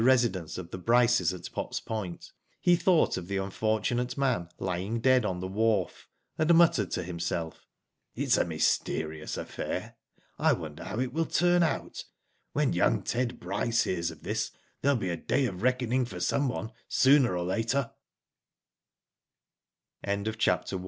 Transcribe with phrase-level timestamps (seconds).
[0.01, 5.25] residence of the Bryces at Potts Point, he thought of the unfortunate man lying dead
[5.25, 6.07] on the wharf,
[6.39, 7.67] and muttered to himself:
[8.15, 9.95] ''It's a mysterious affair.
[10.39, 12.03] I wonder how it will turn out?
[12.53, 14.49] When young Ted Bryce hears of this,
[14.81, 16.07] there will be a day of reckoning